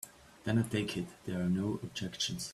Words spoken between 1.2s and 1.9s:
there are no